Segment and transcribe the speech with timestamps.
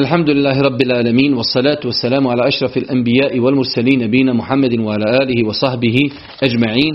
[0.00, 5.96] الحمد لله رب العالمين والصلاة والسلام على أشرف الأنبياء والمرسلين نبينا محمد وعلى آله وصحبه
[6.42, 6.94] أجمعين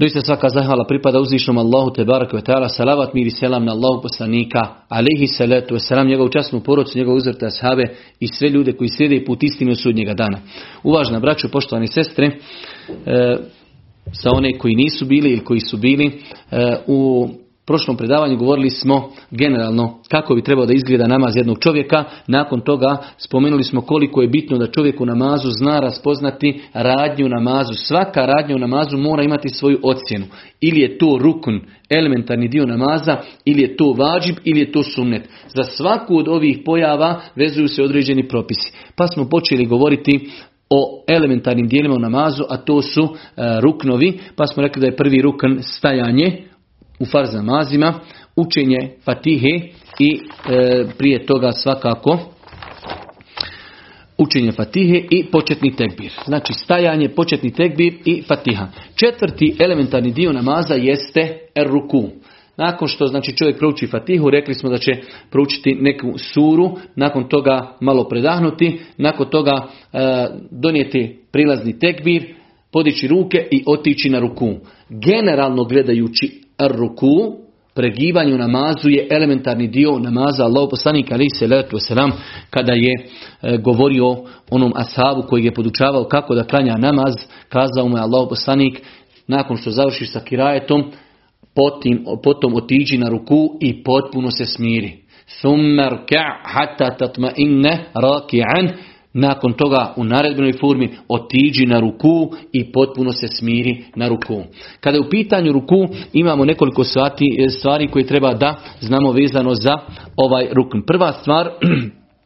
[0.00, 3.72] Doista svaka zahvala pripada uzvišnom Allahu te barak ve ta'ala, salavat mir i selam na
[3.72, 7.84] Allahu poslanika, alihi salatu wasalam, njegovu časnu porodcu, njegovu uzvrte ashabe
[8.20, 10.38] i sve ljude koji slijede put istine od sudnjega dana.
[10.82, 13.36] Uvažna braću, poštovani sestre, e,
[14.12, 16.06] sa one koji nisu bili ili koji su bili,
[16.50, 17.28] e, u
[17.65, 22.03] prošlom predavanju govorili smo generalno kako bi trebao da izgleda namaz jednog čovjeka.
[22.27, 27.73] Nakon toga spomenuli smo koliko je bitno da čovjek u namazu zna raspoznati radnju namazu.
[27.73, 30.25] Svaka radnja u namazu mora imati svoju ocjenu.
[30.61, 35.29] Ili je to rukun, elementarni dio namaza, ili je to vađib, ili je to sunnet.
[35.55, 38.71] Za svaku od ovih pojava vezuju se određeni propisi.
[38.95, 40.29] Pa smo počeli govoriti
[40.69, 43.09] o elementarnim dijelima u namazu, a to su e,
[43.59, 46.43] ruknovi, pa smo rekli da je prvi rukn stajanje,
[46.99, 47.93] u farz namazima,
[48.35, 49.59] učenje fatihe
[49.99, 52.19] i e, prije toga svakako
[54.17, 56.11] učenje fatihe i početni tekbir.
[56.25, 58.67] Znači stajanje, početni tekbir i fatiha.
[58.95, 62.09] Četvrti elementarni dio namaza jeste ruku.
[62.57, 64.91] Nakon što znači čovjek prouči fatihu, rekli smo da će
[65.31, 72.33] proučiti neku suru, nakon toga malo predahnuti, nakon toga e, donijeti prilazni tekbir,
[72.71, 74.53] podići ruke i otići na ruku.
[74.89, 77.43] Generalno gledajući ruku,
[77.75, 82.11] pregivanju namazu je elementarni dio namaza Allah poslanik ali se letu selam
[82.49, 82.93] kada je
[83.41, 84.15] e, govorio
[84.49, 87.13] onom ashabu koji je podučavao kako da klanja namaz
[87.49, 88.81] kazao mu je Allah poslanik
[89.27, 90.91] nakon što završiš sa kirajetom
[91.55, 95.03] potom, potom otiđi na ruku i potpuno se smiri.
[95.43, 98.69] Rka' hatta tatma'inna raki'an
[99.13, 104.43] nakon toga u naredbenoj formi otiđi na ruku i potpuno se smiri na ruku.
[104.79, 109.77] Kada je u pitanju ruku imamo nekoliko e, stvari koje treba da znamo vezano za
[110.15, 110.81] ovaj rukn.
[110.87, 111.49] Prva stvar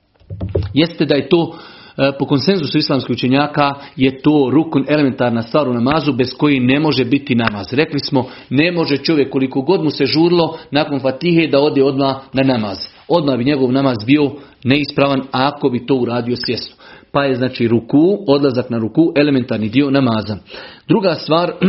[0.74, 1.56] jeste da je to
[1.98, 6.80] e, po konsenzusu islamskih učenjaka je to rukun elementarna stvar u namazu bez koji ne
[6.80, 7.68] može biti namaz.
[7.72, 12.16] Rekli smo ne može čovjek koliko god mu se žurlo nakon fatihe da ode odmah
[12.34, 12.78] na namaz.
[13.08, 14.32] Odmah bi njegov namaz bio
[14.64, 16.77] neispravan ako bi to uradio svjesno
[17.12, 20.38] pa je znači ruku, odlazak na ruku, elementarni dio namaza.
[20.88, 21.52] Druga stvar,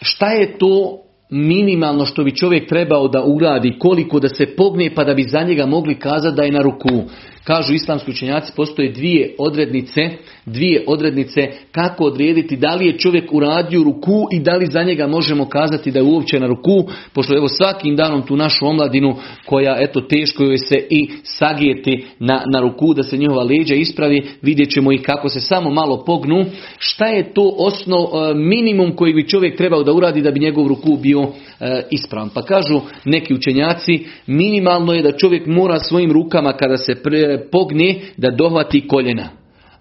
[0.00, 0.98] šta je to
[1.30, 5.42] minimalno što bi čovjek trebao da uradi, koliko da se pogne pa da bi za
[5.42, 7.02] njega mogli kazati da je na ruku.
[7.44, 10.00] Kažu islamski učenjaci, postoje dvije odrednice,
[10.46, 11.40] dvije odrednice
[11.72, 15.90] kako odrediti da li je čovjek uradio ruku i da li za njega možemo kazati
[15.90, 19.16] da je uopće na ruku, pošto evo svakim danom tu našu omladinu
[19.46, 24.26] koja eto teško joj se i sagijeti na, na ruku da se njihova leđa ispravi,
[24.42, 26.44] vidjet ćemo ih kako se samo malo pognu.
[26.78, 30.66] Šta je to osnov, e, minimum koji bi čovjek trebao da uradi da bi njegov
[30.66, 32.30] ruku bio e, ispravan?
[32.34, 38.00] Pa kažu neki učenjaci, minimalno je da čovjek mora svojim rukama kada se pre, pogne
[38.16, 39.28] da dohvati koljena.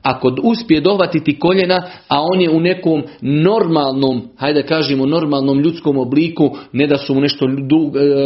[0.04, 6.50] Ako uspije dohvatiti koljena, a on je u nekom normalnom, hajde kažemo normalnom ljudskom obliku,
[6.74, 7.50] ne da su mu nešto e,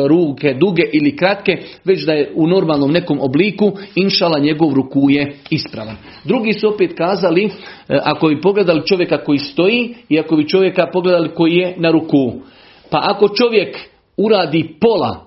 [0.07, 5.35] ruke duge ili kratke, već da je u normalnom nekom obliku, inšala njegov ruku je
[5.49, 5.95] ispravan.
[6.23, 7.49] Drugi su opet kazali, e,
[8.03, 12.33] ako bi pogledali čovjeka koji stoji i ako bi čovjeka pogledali koji je na ruku.
[12.89, 13.77] Pa ako čovjek
[14.17, 15.26] uradi pola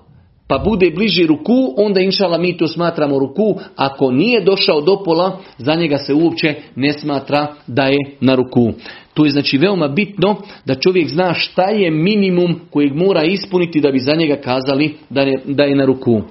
[0.51, 3.55] pa bude bliži ruku, onda inšala mi to smatramo ruku.
[3.75, 8.71] Ako nije došao do pola, za njega se uopće ne smatra da je na ruku.
[9.13, 10.35] To je znači veoma bitno
[10.65, 15.21] da čovjek zna šta je minimum kojeg mora ispuniti da bi za njega kazali da
[15.21, 16.21] je, da je na ruku.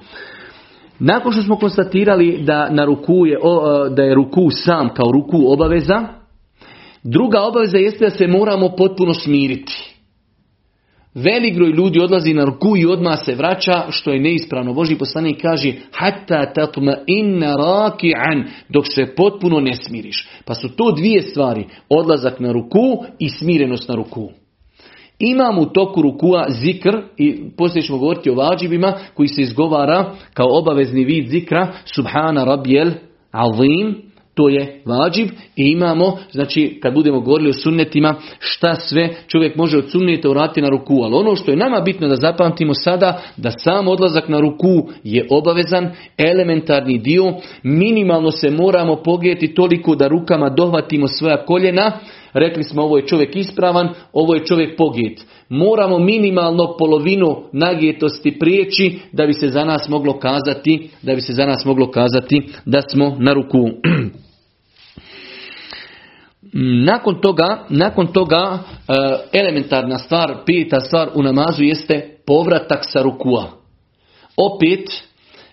[0.99, 3.39] Nakon što smo konstatirali da, na ruku je,
[3.97, 6.09] da je ruku sam kao ruku obaveza,
[7.03, 9.90] druga obaveza jeste da se moramo potpuno smiriti.
[11.15, 14.75] Velik broj ljudi odlazi na ruku i odmah se vraća, što je neispravno.
[14.75, 20.29] Boži poslanik kaže, hatta tatma inna raki'an, dok se potpuno ne smiriš.
[20.45, 24.29] Pa su to dvije stvari, odlazak na ruku i smirenost na ruku.
[25.19, 30.59] Imamo u toku rukua zikr, i poslije ćemo govoriti o vađibima, koji se izgovara kao
[30.59, 32.91] obavezni vid zikra, subhana rabijel
[33.31, 34.10] azim,
[34.41, 39.79] to je vađiv i imamo, znači kad budemo govorili o sunnetima, šta sve čovjek može
[39.79, 41.01] od sunneta urati na ruku.
[41.03, 45.27] Ali ono što je nama bitno da zapamtimo sada, da sam odlazak na ruku je
[45.31, 51.93] obavezan, elementarni dio, minimalno se moramo pogijeti toliko da rukama dohvatimo svoja koljena,
[52.33, 55.25] rekli smo ovo je čovjek ispravan, ovo je čovjek pogijet.
[55.49, 61.33] Moramo minimalno polovinu nagijetosti prijeći da bi se za nas moglo kazati, da bi se
[61.33, 63.69] za nas moglo kazati da smo na ruku.
[66.53, 68.59] Nakon toga, nakon toga e,
[69.39, 73.51] elementarna stvar, pita stvar u namazu jeste povratak sa rukua.
[74.37, 74.91] Opet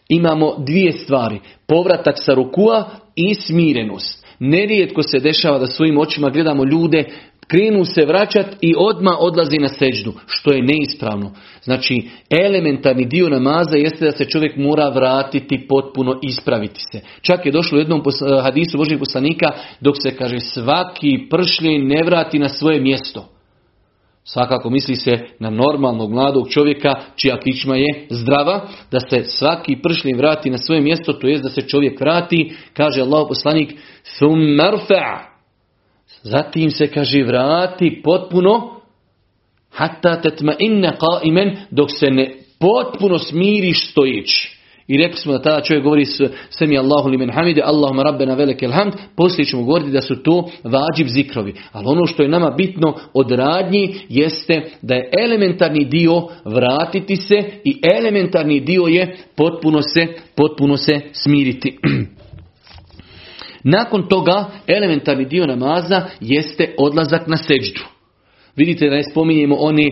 [0.10, 1.40] imamo dvije stvari.
[1.68, 4.26] Povratak sa rukua i smirenost.
[4.40, 7.06] Nerijetko se dešava da svojim očima gledamo ljude
[7.48, 11.32] krenu se vraćati i odma odlazi na seđdu, što je neispravno.
[11.64, 17.02] Znači, elementarni dio namaza jeste da se čovjek mora vratiti potpuno ispraviti se.
[17.22, 18.04] Čak je došlo u jednom
[18.44, 19.48] hadisu Božih poslanika
[19.82, 23.30] dok se kaže svaki pršljen ne vrati na svoje mjesto.
[24.24, 30.18] Svakako misli se na normalnog mladog čovjeka čija kičma je zdrava, da se svaki pršljen
[30.18, 33.74] vrati na svoje mjesto, to jest da se čovjek vrati, kaže Allah poslanik,
[36.30, 38.82] Zatim se kaže vrati potpuno
[39.72, 44.58] hatta tetma inne qaimen dok se ne potpuno smiriš stojići.
[44.88, 46.06] I rekli smo da tada čovjek govori
[46.50, 50.24] sve mi Allahu li men hamide, Allahuma rabbena velekel hamd, poslije ćemo govoriti da su
[50.24, 51.54] to vađiv zikrovi.
[51.72, 57.44] Ali ono što je nama bitno od radnji jeste da je elementarni dio vratiti se
[57.64, 61.78] i elementarni dio je potpuno se, potpuno se smiriti.
[63.70, 67.82] Nakon toga elementarni dio namaza jeste odlazak na seđdu.
[68.56, 69.92] Vidite da ne spominjemo one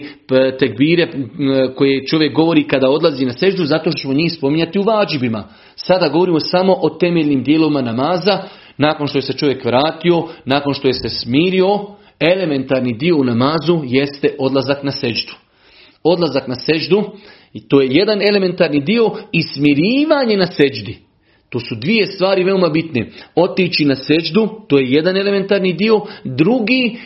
[0.60, 1.08] tekbire
[1.76, 5.48] koje čovjek govori kada odlazi na seždu, zato što ćemo njih spominjati u vađibima.
[5.76, 8.40] Sada govorimo samo o temeljnim dijelovima namaza,
[8.78, 11.80] nakon što je se čovjek vratio, nakon što je se smirio,
[12.20, 15.34] elementarni dio u namazu jeste odlazak na seždu.
[16.04, 17.04] Odlazak na seždu,
[17.54, 21.05] i to je jedan elementarni dio i smirivanje na seždi.
[21.56, 23.10] To su dvije stvari veoma bitne.
[23.36, 26.02] Otići na seždu, to je jedan elementarni dio.
[26.24, 26.98] Drugi,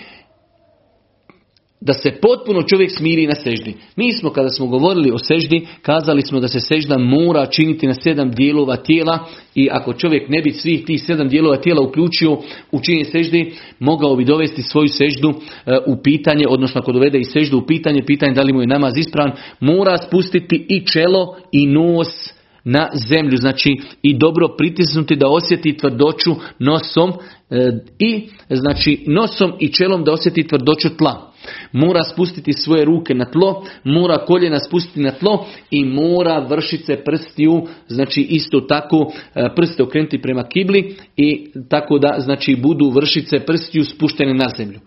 [1.82, 3.74] da se potpuno čovjek smiri na seždi.
[3.96, 7.94] Mi smo kada smo govorili o seždi, kazali smo da se sežda mora činiti na
[7.94, 9.20] sedam dijelova tijela
[9.56, 12.38] i ako čovjek ne bi svih tih sedam dijelova tijela uključio
[12.72, 17.24] u činjenje seždi, mogao bi dovesti svoju seždu e, u pitanje, odnosno ako dovede i
[17.24, 21.68] seždu u pitanje, pitanje da li mu je namaz ispravan, mora spustiti i čelo i
[21.68, 22.39] nos
[22.72, 27.14] na zemlju, znači i dobro pritisnuti da osjeti tvrdoću nosom
[27.50, 31.32] e, i znači nosom i čelom da osjeti tvrdoću tla.
[31.72, 37.68] Mora spustiti svoje ruke na tlo, mora koljena spustiti na tlo i mora vršice prstiju,
[37.88, 43.84] znači isto tako e, prste okrenuti prema kibli i tako da znači budu vršice prstiju
[43.84, 44.80] spuštene na zemlju.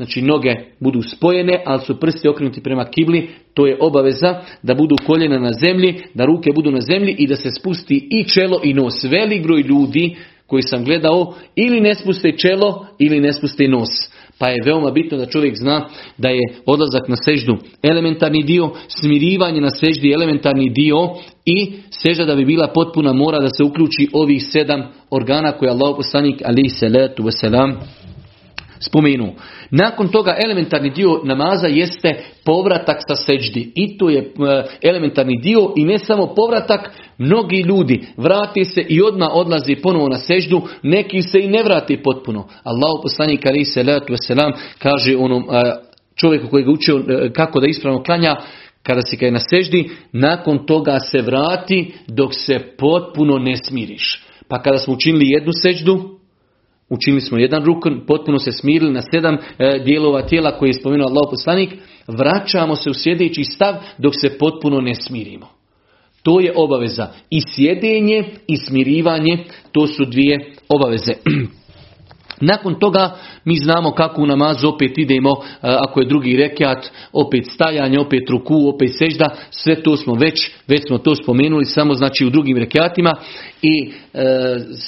[0.00, 4.96] Znači noge budu spojene, ali su prsti okrenuti prema kibli, to je obaveza da budu
[5.06, 8.74] koljena na zemlji, da ruke budu na zemlji i da se spusti i čelo i
[8.74, 9.04] nos.
[9.04, 10.16] Velik broj ljudi
[10.46, 13.88] koji sam gledao ili ne spuste čelo ili ne spuste nos.
[14.38, 15.88] Pa je veoma bitno da čovjek zna
[16.18, 20.96] da je odlazak na seždu elementarni dio, smirivanje na seždi elementarni dio
[21.46, 25.96] i sežda da bi bila potpuna mora da se uključi ovih sedam organa koje Allah
[25.96, 27.74] poslanik ali salatu wasalam
[28.80, 29.34] spomenu.
[29.70, 33.72] Nakon toga elementarni dio namaza jeste povratak sa seđdi.
[33.74, 34.26] I to je e,
[34.82, 40.18] elementarni dio i ne samo povratak, mnogi ljudi vrati se i odmah odlazi ponovo na
[40.18, 42.48] seždu, neki se i ne vrati potpuno.
[42.64, 43.84] Allah poslanik ali se
[44.26, 45.72] selam kaže onom e,
[46.16, 48.36] čovjeku koji ga učio e, kako da ispravno klanja,
[48.82, 54.24] kada si ga na seždi, nakon toga se vrati dok se potpuno ne smiriš.
[54.48, 56.19] Pa kada smo učinili jednu seždu,
[56.90, 61.08] Učinili smo jedan rukn, potpuno se smirili na sedam e, dijelova tijela koje je spomenuo
[61.08, 61.74] Allah poslanik,
[62.08, 65.48] vraćamo se u sjedeći stav dok se potpuno ne smirimo.
[66.22, 67.08] To je obaveza.
[67.30, 71.12] I sjedenje i smirivanje, to su dvije obaveze.
[72.40, 77.46] Nakon toga mi znamo kako u namazu opet idemo, e, ako je drugi rekiat, opet
[77.54, 82.26] stajanje, opet ruku, opet sežda, sve to smo već, već smo to spomenuli, samo znači
[82.26, 83.12] u drugim rekiatima.
[83.62, 84.24] I e,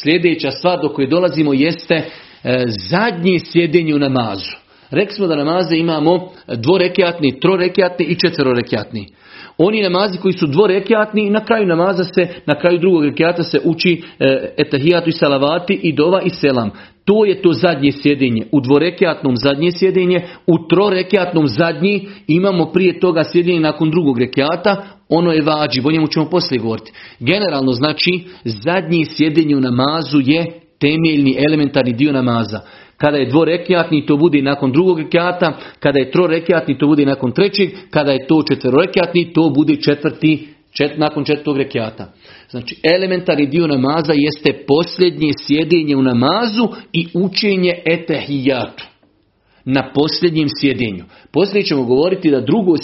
[0.03, 4.51] sljedeća stvar do koje dolazimo jeste e, zadnje sjedenje u namazu.
[4.91, 9.09] Rekli smo da namaze imamo dvorekiatni, trorekiatni i četverorekiatni.
[9.59, 14.03] Oni namazi koji su dvorekiatni, na kraju namaza se, na kraju drugog rekiata se uči
[14.19, 16.71] e, etahijatu i salavati i dova i selam.
[17.05, 18.47] To je to zadnje sjedinje.
[18.53, 25.33] U dvorekiatnom zadnje sjedinje, u trorekiatnom zadnji imamo prije toga sjedinje nakon drugog rekiata, ono
[25.33, 26.93] je vađi, o njemu ćemo poslije govoriti.
[27.21, 32.61] Generalno znači zadnje sjedinje u namazu je temeljni elementarni dio namaza.
[33.03, 37.71] Kada je dvorekiatni to bude nakon drugog rekiata, kada je trorekiatni to bude nakon trećeg,
[37.91, 42.13] kada je to četverorekiatni to bude četvrti čet, nakon četvrtog rekiata.
[42.51, 48.85] Znači elementarni dio namaza jeste posljednje sjedinje u namazu i učenje etehijatu.
[49.65, 51.05] na posljednjem sjedinju.
[51.33, 52.75] Poslije ćemo govoriti da drugo,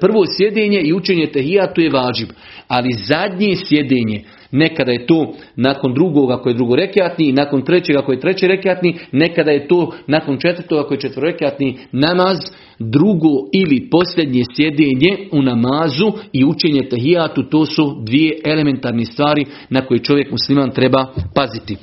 [0.00, 2.28] prvo sjedinje i učenje tehijatu je vađib,
[2.68, 4.24] ali zadnje sjedinje,
[4.54, 9.50] nekada je to nakon drugog ako je drugorekatni, nakon trećeg ako je treći rekatni, nekada
[9.50, 12.38] je to nakon četvrtog ako je četvorekatni namaz,
[12.78, 19.86] drugo ili posljednje sjedinje u namazu i učenje tehijatu, to su dvije elementarne stvari na
[19.86, 21.76] koje čovjek musliman treba paziti.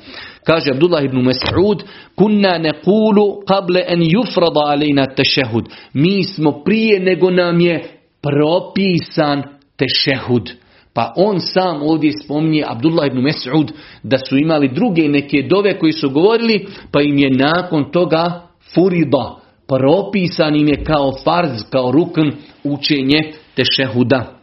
[0.44, 1.82] Kaže Abdullah ibn Mas'ud,
[2.14, 5.64] kunna nekulu kable en yufrada alejna tešehud.
[5.92, 7.82] Mi smo prije nego nam je
[8.22, 9.42] propisan
[9.76, 10.61] tešehud.
[10.94, 13.72] Pa on sam ovdje spominje Abdullah ibn Mas'ud
[14.02, 18.42] da su imali druge neke dove koji su govorili pa im je nakon toga
[18.74, 19.36] furida.
[19.68, 22.30] Propisan im je kao farz, kao rukn
[22.64, 24.42] učenje tešehuda.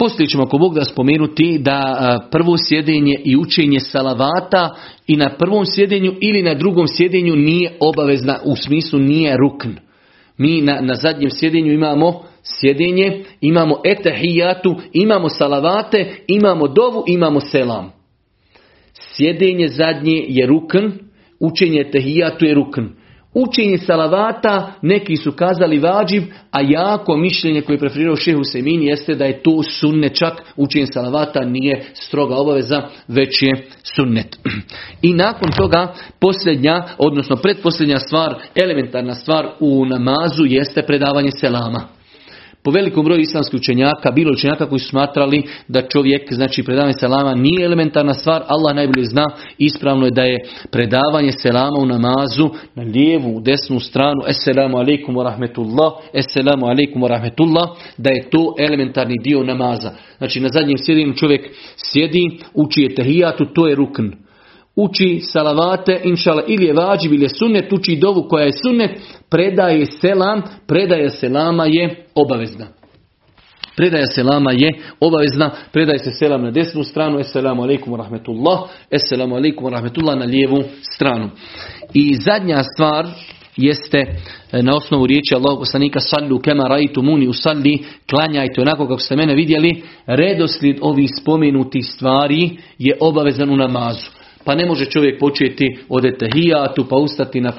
[0.00, 5.66] Poslije ćemo ako Bog da spomenuti da prvo sjedenje i učenje salavata i na prvom
[5.66, 9.70] sjedenju ili na drugom sjedenju nije obavezna, u smislu nije rukn.
[10.38, 17.92] Mi na, na zadnjem sjedenju imamo sjedenje, imamo etahijatu, imamo salavate, imamo dovu, imamo selam.
[18.92, 20.86] Sjedenje zadnje je rukn,
[21.40, 23.00] učenje etahijatu je rukn.
[23.34, 29.14] Učenje salavata, neki su kazali vađib, a jako mišljenje koje je preferirao šehu Semin jeste
[29.14, 30.42] da je to sunnet čak.
[30.56, 33.66] Učenje salavata nije stroga obaveza, već je
[33.96, 34.38] sunnet.
[35.02, 41.99] I nakon toga posljednja, odnosno predposljednja stvar, elementarna stvar u namazu jeste predavanje selama.
[42.62, 47.34] Po velikom broju islamskih učenjaka, bilo učenjaka koji su smatrali da čovjek, znači predavanje selama
[47.34, 49.24] nije elementarna stvar, Allah najbolje zna,
[49.58, 50.38] ispravno je da je
[50.70, 57.08] predavanje selama u namazu na lijevu, desnu stranu, Esselamu alaikum wa rahmetullah, Esselamu alaikum wa
[57.08, 59.90] rahmetullah, da je to elementarni dio namaza.
[60.18, 64.06] Znači na zadnjem sjedinju čovjek sjedi, uči je tehijatu, to je rukn
[64.84, 68.90] uči salavate, inšala, ili je vađiv ili je sunnet, uči dovu koja je sunnet,
[69.30, 72.66] predaje selam, predaje selama je obavezna.
[73.76, 74.70] Predaja selama je
[75.00, 78.60] obavezna, predaje se selam na desnu stranu, assalamu alaikum rahmetullah,
[78.94, 80.62] assalamu alaikum rahmetullah na lijevu
[80.94, 81.30] stranu.
[81.94, 83.06] I zadnja stvar
[83.56, 83.98] jeste
[84.52, 89.16] e, na osnovu riječi Allahu poslanika sallu kema raitu muni usalli, klanjajte onako kako ste
[89.16, 94.19] mene vidjeli, redoslijed ovih spomenutih stvari je obavezan u namazu.
[94.50, 97.52] Pa ne može čovjek početi od etahijatu, pa ustati na,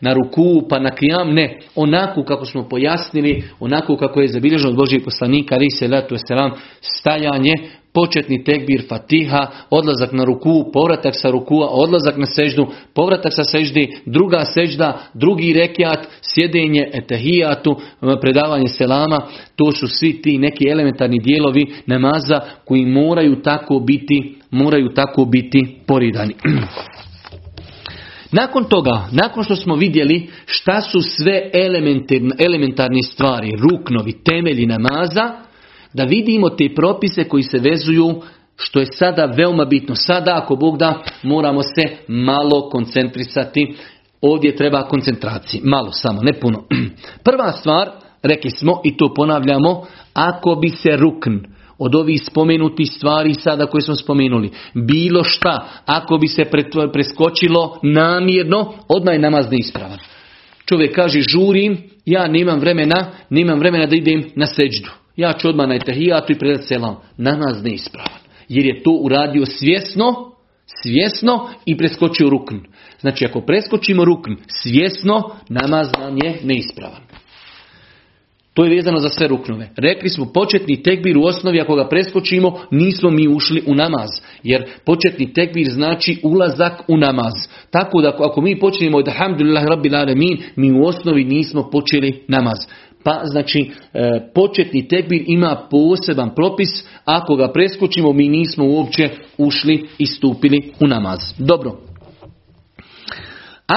[0.00, 1.34] na ruku, pa na kijam.
[1.34, 6.16] Ne, onako kako smo pojasnili, onako kako je zabilježeno od Božijeg poslanika, ali se letu
[6.80, 7.54] stajanje,
[7.92, 13.96] početni tekbir fatiha, odlazak na ruku, povratak sa rukua, odlazak na seždu, povratak sa seždi,
[14.06, 17.76] druga sežda, drugi rekiat, sjedenje etehijatu,
[18.20, 24.88] predavanje selama, to su svi ti neki elementarni dijelovi namaza koji moraju tako biti, moraju
[24.94, 26.34] tako biti poridani.
[28.32, 31.50] Nakon toga, nakon što smo vidjeli šta su sve
[32.38, 35.30] elementarne stvari, ruknovi, temelji namaza,
[35.92, 38.22] da vidimo te propise koji se vezuju
[38.56, 39.94] što je sada veoma bitno.
[39.94, 43.74] Sada ako Bog da moramo se malo koncentrisati.
[44.20, 45.60] Ovdje treba koncentraciji.
[45.64, 46.64] Malo samo, ne puno.
[47.24, 47.90] Prva stvar,
[48.22, 51.36] rekli smo i to ponavljamo, ako bi se rukn
[51.80, 56.44] od ovih spomenutih stvari sada koje smo spomenuli, bilo šta, ako bi se
[56.92, 59.98] preskočilo namjerno, odmah je namaz neispravan.
[60.66, 64.90] Čovjek kaže žurim, ja nemam vremena, nemam vremena da idem na seđdu.
[65.16, 66.96] Ja ću odmah na etahijatu i predat selam.
[67.16, 68.20] Namaz neispravan.
[68.48, 70.32] Jer je to uradio svjesno,
[70.82, 72.56] svjesno i preskočio rukn.
[73.00, 77.09] Znači ako preskočimo rukn svjesno, namaz nam je neispravan.
[78.54, 79.70] To je vezano za sve ruknove.
[79.76, 84.10] Rekli smo početni tekbir u osnovi ako ga preskočimo nismo mi ušli u namaz.
[84.42, 87.32] Jer početni tekbir znači ulazak u namaz.
[87.70, 92.58] Tako da ako mi počnemo od alhamdulillah rabbil alamin mi u osnovi nismo počeli namaz.
[93.04, 96.68] Pa znači e, početni tekbir ima poseban propis,
[97.04, 101.18] ako ga preskočimo mi nismo uopće ušli i stupili u namaz.
[101.38, 101.89] Dobro.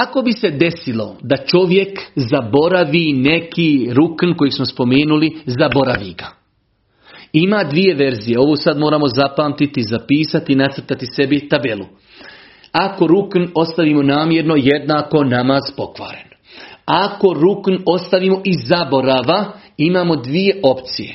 [0.02, 6.26] Ako bi se desilo da čovjek zaboravi neki rukn koji smo spomenuli, zaboravi ga.
[7.32, 11.84] Ima dvije verzije, ovo sad moramo zapamtiti, zapisati, nacrtati sebi tabelu.
[12.72, 16.28] Ako rukn ostavimo namjerno, jednako namaz pokvaren.
[16.86, 21.14] Ako rukn ostavimo iz zaborava, imamo dvije opcije.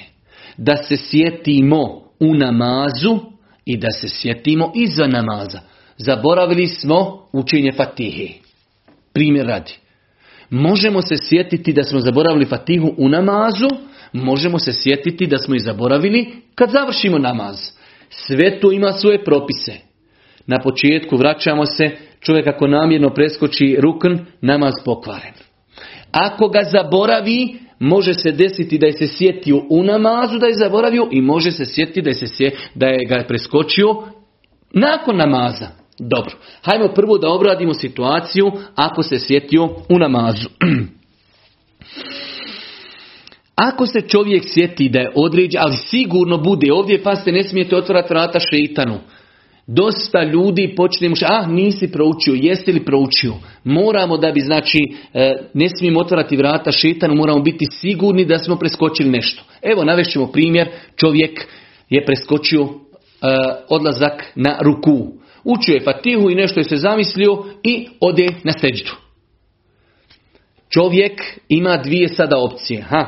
[0.57, 1.83] Da se sjetimo
[2.19, 3.19] u namazu
[3.65, 5.59] i da se sjetimo iza namaza.
[5.97, 8.48] Zaboravili smo učenje fatihe.
[9.19, 9.73] Primjer radi.
[10.49, 13.67] Možemo se sjetiti da smo zaboravili fatihu u namazu,
[14.13, 17.55] možemo se sjetiti da smo i zaboravili kad završimo namaz.
[18.09, 19.73] Sve to ima svoje propise.
[20.47, 25.33] Na početku vraćamo se čovjek ako namjerno preskoči rukn, namaz pokvaren.
[26.11, 31.07] Ako ga zaboravi, može se desiti da je se sjetio u namazu da je zaboravio
[31.11, 33.87] i može se sjetiti da je, se da je ga preskočio
[34.73, 35.78] nakon namaza.
[35.99, 40.49] Dobro, hajmo prvo da obradimo situaciju ako se sjetio u namazu.
[43.55, 47.75] Ako se čovjek sjeti da je određen, ali sigurno bude, ovdje pa ste ne smijete
[47.75, 48.99] otvarati vrata šeitanu.
[49.67, 53.33] Dosta ljudi počne mu ah nisi proučio, jesi li proučio?
[53.63, 54.77] Moramo da bi, znači,
[55.13, 59.43] e, ne smijemo otvarati vrata šetanu, moramo biti sigurni da smo preskočili nešto.
[59.61, 61.47] Evo, navešćemo primjer, čovjek
[61.89, 62.67] je preskočio e,
[63.69, 65.18] odlazak na ruku.
[65.43, 68.95] Učio je fatihu i nešto je se zamislio i ode na seđu.
[70.69, 72.81] Čovjek ima dvije sada opcije.
[72.81, 73.05] Ha,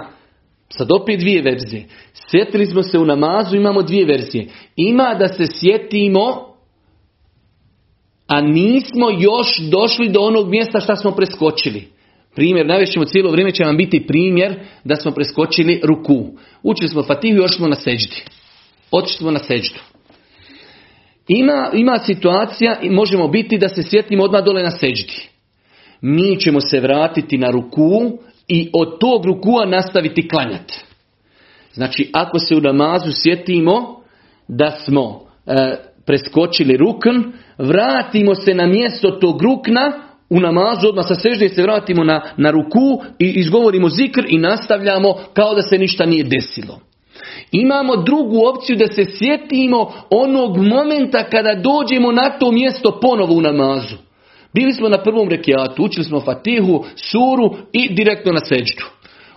[0.69, 1.85] sad opet dvije verzije.
[2.13, 4.47] Sjetili smo se u namazu, imamo dvije verzije.
[4.75, 6.51] Ima da se sjetimo
[8.31, 11.87] a nismo još došli do onog mjesta što smo preskočili.
[12.35, 16.25] Primjer, najvećemo cijelo vrijeme će vam biti primjer da smo preskočili ruku.
[16.63, 18.23] Učili smo fatihu ošli smo na seđdi.
[18.91, 19.79] Otišli smo na seđdu.
[21.27, 25.29] Ima, ima situacija i možemo biti da se sjetimo odmah dole na seđdi.
[26.01, 30.83] Mi ćemo se vratiti na ruku i od tog rukua nastaviti klanjati.
[31.73, 34.01] Znači, ako se u namazu sjetimo
[34.47, 35.75] da smo e,
[36.05, 39.91] preskočili rukn, vratimo se na mjesto tog rukna,
[40.29, 45.15] u namazu odmah sa sežde se vratimo na, na ruku i izgovorimo zikr i nastavljamo
[45.33, 46.79] kao da se ništa nije desilo.
[47.51, 53.41] Imamo drugu opciju da se sjetimo onog momenta kada dođemo na to mjesto ponovo u
[53.41, 53.95] namazu.
[54.53, 58.85] Bili smo na prvom rekiatu, učili smo fatihu, suru i direktno na seždu.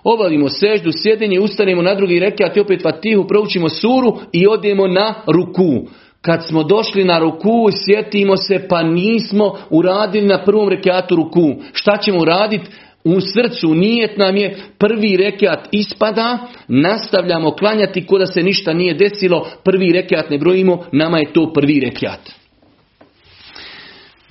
[0.05, 5.15] Obavimo seždu, sjedenje, ustanemo na drugi rekiat i opet fatihu, proučimo suru i odemo na
[5.27, 5.89] ruku.
[6.21, 11.55] Kad smo došli na ruku, sjetimo se pa nismo uradili na prvom rekiatu ruku.
[11.73, 12.71] Šta ćemo uraditi?
[13.05, 18.95] U srcu nijet nam je prvi rekiat ispada, nastavljamo klanjati ko da se ništa nije
[18.95, 22.31] desilo, prvi rekiat ne brojimo, nama je to prvi rekiat.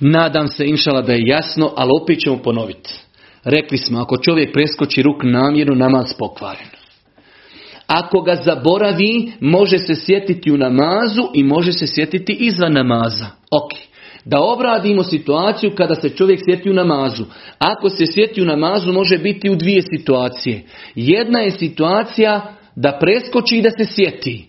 [0.00, 2.90] Nadam se inšala da je jasno, ali opet ćemo ponoviti.
[3.44, 6.68] Rekli smo, ako čovjek preskoči ruk namjerno, namaz pokvaren.
[7.86, 13.26] Ako ga zaboravi, može se sjetiti u namazu i može se sjetiti izvan namaza.
[13.50, 13.93] Ok.
[14.24, 17.24] Da obradimo situaciju kada se čovjek sjeti u namazu.
[17.58, 20.62] Ako se sjeti u namazu, može biti u dvije situacije.
[20.94, 24.48] Jedna je situacija da preskoči i da se sjeti.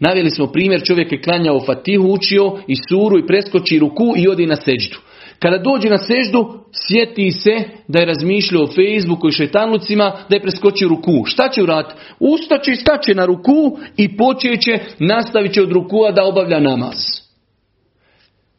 [0.00, 4.46] Naveli smo primjer, čovjek je klanjao fatihu, učio i suru i preskoči ruku i odi
[4.46, 4.98] na seđdu.
[5.38, 10.42] Kada dođe na seždu, sjeti se da je razmišljao o Facebooku i šetanlucima, da je
[10.42, 11.24] preskočio ruku.
[11.26, 11.94] Šta će uraditi?
[12.20, 17.21] Ustaće i staće na ruku i počeće, nastavit će od rukua da obavlja namaz.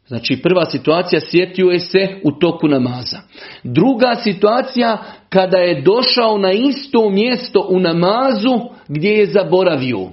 [0.06, 3.18] Znači prva situacija sjetio je se u toku namaza.
[3.62, 10.08] Druga situacija kada je došao na isto mjesto u namazu gdje je zaboravio.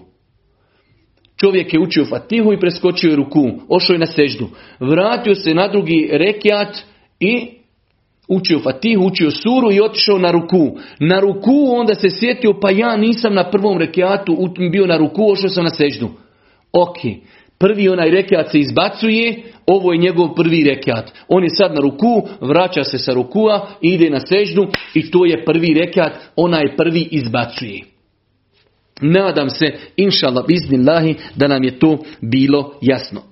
[1.40, 3.50] Čovjek je učio fatihu i preskočio je ruku.
[3.70, 4.48] Ošao je na seždu.
[4.80, 6.78] Vratio se na drugi rekiat
[7.20, 7.48] i
[8.28, 10.78] učio fatihu, učio suru i otišao na ruku.
[11.00, 14.38] Na ruku onda se sjetio pa ja nisam na prvom rekiatu
[14.72, 16.10] bio na ruku, ošao sam na seždu.
[16.74, 16.98] Ok,
[17.62, 21.12] prvi onaj rekiat se izbacuje, ovo je njegov prvi rekiat.
[21.28, 25.46] On je sad na ruku, vraća se sa rukua, ide na seždu i to je
[25.46, 27.80] prvi rekiat, onaj prvi izbacuje.
[29.02, 33.22] Nadam se, inšallah, biznillahi, da nam je to bilo jasno.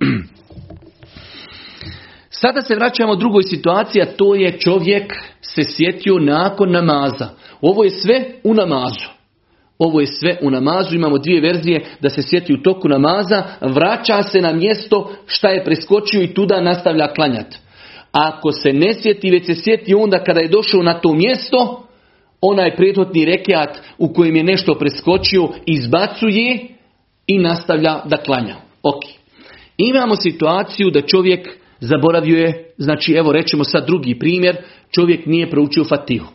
[2.40, 7.28] Sada se vraćamo drugoj situaciji, a to je čovjek se sjetio nakon namaza.
[7.60, 9.19] Ovo je sve u namazu.
[9.80, 14.22] Ovo je sve u namazu, imamo dvije verzije da se sjeti u toku namaza, vraća
[14.22, 17.58] se na mjesto šta je preskočio i tuda nastavlja klanjati.
[18.12, 21.86] Ako se ne sjeti, već se sjeti onda kada je došao na to mjesto,
[22.40, 26.58] onaj prethodni rekiat u kojem je nešto preskočio izbacuje
[27.26, 28.56] i nastavlja da klanja.
[28.82, 29.02] Ok.
[29.76, 31.48] Imamo situaciju da čovjek
[31.80, 34.56] zaboravio je, znači evo rećemo sad drugi primjer,
[34.90, 36.26] čovjek nije proučio fatihu.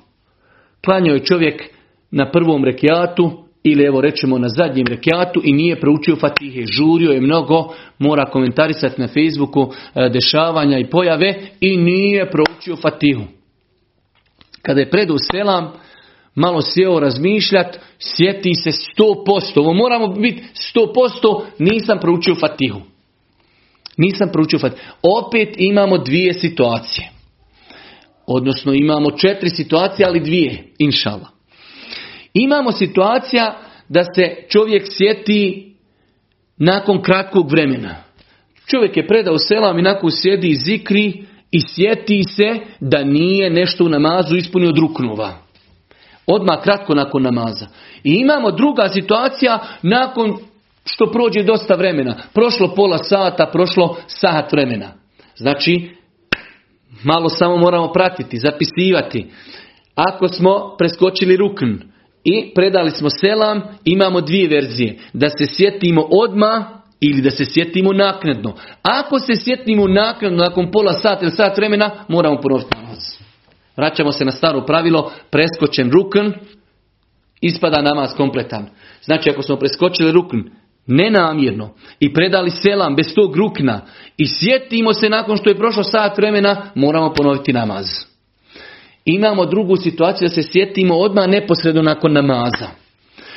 [0.86, 1.75] Klanjao je čovjek
[2.12, 6.66] na prvom rekiatu ili evo rećemo na zadnjem rekiatu i nije proučio fatihe.
[6.66, 13.24] Žurio je mnogo, mora komentarisati na Facebooku e, dešavanja i pojave i nije proučio fatihu.
[14.62, 15.72] Kada je predu selam,
[16.36, 19.62] malo sjeo razmišljat, sjeti se sto posto.
[19.62, 22.82] Ovo moramo biti sto posto, nisam proučio fatihu.
[23.98, 24.82] Nisam proučio fatihu.
[25.02, 27.10] Opet imamo dvije situacije.
[28.28, 31.35] Odnosno imamo četiri situacije, ali dvije, inšala.
[32.36, 33.56] Imamo situacija
[33.90, 35.74] da se čovjek sjeti
[36.58, 37.96] nakon kratkog vremena.
[38.68, 43.86] Čovjek je predao selam i nakon sjedi i zikri i sjeti se da nije nešto
[43.86, 45.34] u namazu ispunio od.
[46.26, 47.68] Odmah kratko nakon namaza.
[48.04, 50.38] I imamo druga situacija nakon
[50.86, 52.16] što prođe dosta vremena.
[52.34, 54.92] Prošlo pola sata, prošlo sat vremena.
[55.36, 55.90] Znači,
[57.04, 59.28] malo samo moramo pratiti, zapisivati.
[59.96, 61.95] Ako smo preskočili rukn
[62.26, 65.00] i predali smo selam, imamo dvije verzije.
[65.14, 66.66] Da se sjetimo odmah
[67.00, 68.56] ili da se sjetimo naknadno.
[68.84, 73.16] Ako se sjetimo naknadno, nakon pola sata ili sat vremena, moramo ponoviti namaz.
[73.78, 76.32] Vraćamo se na staro pravilo, preskočen rukn,
[77.42, 78.68] ispada namaz kompletan.
[79.02, 80.38] Znači ako smo preskočili rukn
[80.88, 83.82] nenamjerno i predali selam bez tog rukna
[84.18, 87.86] i sjetimo se nakon što je prošlo sat vremena, moramo ponoviti namaz.
[89.06, 92.68] Imamo drugu situaciju da se sjetimo odmah neposredno nakon namaza.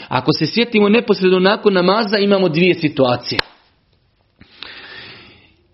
[0.08, 3.38] Ako se sjetimo neposredno nakon namaza, imamo dvije situacije.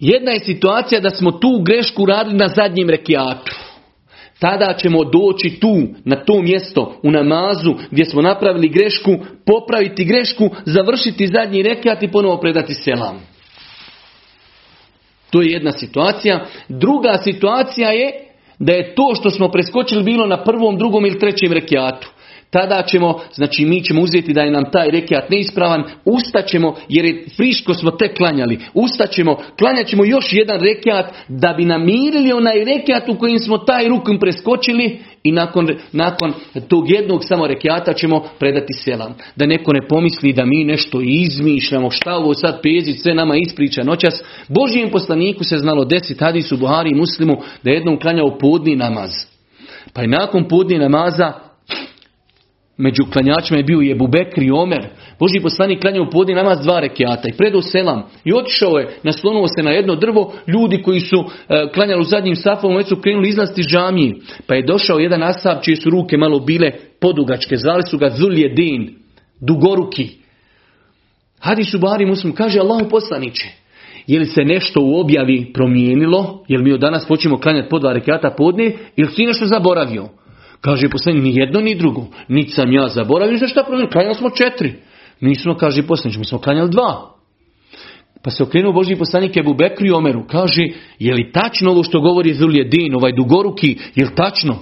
[0.01, 3.53] Jedna je situacija da smo tu grešku radili na zadnjem rekiatu.
[4.39, 10.51] Tada ćemo doći tu, na to mjesto, u namazu, gdje smo napravili grešku, popraviti grešku,
[10.65, 13.21] završiti zadnji rekiat i ponovo predati selam.
[15.31, 16.47] To je jedna situacija.
[16.69, 21.53] Druga situacija je da je to što smo preskočili bilo na prvom, drugom ili trećem
[21.53, 22.14] rekiatu
[22.55, 27.25] tada ćemo, znači mi ćemo uzeti da je nam taj rekiat neispravan, ustaćemo jer je
[27.37, 33.09] friško smo te klanjali, ustaćemo, klanjat ćemo još jedan rekiat da bi namirili onaj rekiat
[33.09, 36.33] u kojim smo taj rukom preskočili i nakon, nakon
[36.69, 39.15] tog jednog samo rekiata ćemo predati selam.
[39.37, 43.83] Da neko ne pomisli da mi nešto izmišljamo, šta ovo sad pezi, sve nama ispriča
[43.83, 44.23] noćas.
[44.49, 49.11] Božijem poslaniku se znalo desiti, hadisu Buhari i muslimu, da je jednom klanjao podni namaz.
[49.93, 51.33] Pa i nakon podni namaza
[52.77, 54.87] Među klanjačima je bio i Ebu Bekri i Omer.
[55.19, 58.03] Boži poslanik klanjao podni namaz dva rekiata i predao selam.
[58.25, 61.17] I otišao je, naslonuo se na jedno drvo, ljudi koji su
[61.49, 64.15] e, klanjali u zadnjim safom, već su krenuli izlasti žamiji.
[64.47, 68.95] Pa je došao jedan asab čije su ruke malo bile podugačke, zvali su ga Zuljedin,
[69.41, 70.09] dugoruki.
[71.41, 73.49] Hadis u Bari muslim kaže Allahu poslaniće,
[74.07, 77.93] je li se nešto u objavi promijenilo, jer mi od danas počnemo klanjati po dva
[77.93, 80.09] rekiata podne, ili si nešto zaboravio?
[80.65, 82.07] Kaže poslanik, ni jedno ni drugo.
[82.29, 83.93] Niti sam ja zaboravio, za šta promijenio?
[83.93, 84.75] Klanjali smo četiri.
[85.21, 87.15] Nismo, kaže poslanik, mi smo klanjali dva.
[88.23, 90.25] Pa se okrenuo Boži poslanik Ebu Bekru i Omeru.
[90.27, 90.63] Kaže,
[90.99, 94.59] je li tačno ovo što govori Zuljedin, ovaj dugoruki, je li tačno?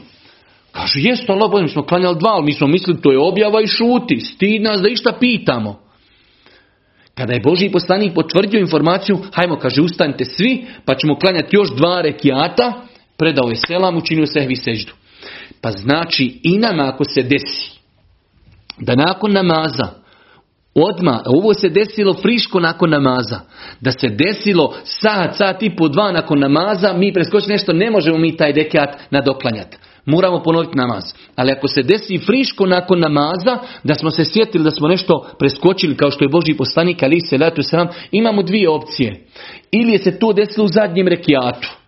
[0.73, 3.67] Kaže, jest Allah, mi smo klanjali dva, ali mi smo mislili to je objava i
[3.67, 4.21] šuti.
[4.21, 5.81] Stid nas da išta pitamo.
[7.15, 12.01] Kada je Boži poslanik potvrdio informaciju, hajmo, kaže, ustanite svi, pa ćemo klanjati još dva
[12.01, 12.73] rekiata,
[13.19, 14.93] predao je selam, učinio sehvi seždu.
[15.61, 17.71] Pa znači i nama ako se desi
[18.79, 20.03] da nakon namaza
[20.75, 23.41] odma ovo se desilo friško nakon namaza,
[23.81, 28.19] da se desilo sat, sat i po dva nakon namaza, mi preskočiti nešto, ne možemo
[28.19, 29.77] mi taj dekat nadoklanjati.
[30.07, 31.03] Moramo ponoviti namaz.
[31.37, 35.97] Ali ako se desi friško nakon namaza, da smo se sjetili da smo nešto preskočili,
[35.97, 39.27] kao što je Boži poslanik, ali se letu sram, imamo dvije opcije.
[39.71, 41.82] Ili je se to desilo u zadnjem rekiatu.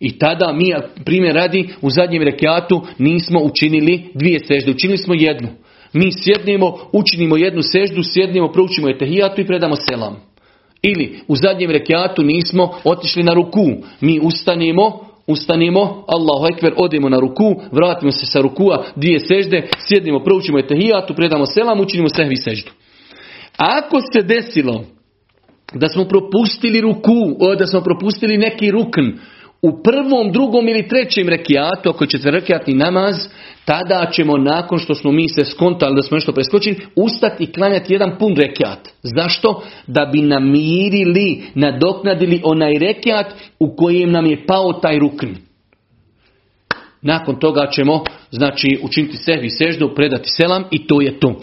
[0.00, 5.48] I tada mi, primjer radi, u zadnjem rekiatu nismo učinili dvije sežde, učinili smo jednu.
[5.92, 10.16] Mi sjednemo, učinimo jednu seždu, sjednemo, proučimo etehijatu i predamo selam.
[10.82, 13.66] Ili u zadnjem rekiatu nismo otišli na ruku.
[14.00, 20.24] Mi ustanemo, ustanemo, Allahu ekber, odemo na ruku, vratimo se sa rukua, dvije sežde, sjednemo,
[20.24, 22.70] proučimo etehijatu, predamo selam, učinimo sehvi seždu.
[23.56, 24.84] Ako se desilo
[25.74, 29.18] da smo propustili ruku, da smo propustili neki rukn,
[29.62, 33.14] u prvom, drugom ili trećem rekiatu, ako će rekiatni namaz,
[33.64, 37.92] tada ćemo nakon što smo mi se skontali da smo nešto preskočili, ustati i klanjati
[37.92, 38.88] jedan pun rekiat.
[39.02, 39.62] Zašto?
[39.86, 43.26] Da bi namirili, nadoknadili onaj rekiat
[43.58, 45.26] u kojem nam je pao taj rukn.
[47.02, 51.40] Nakon toga ćemo znači učiniti sebi seždu, predati selam i to je to.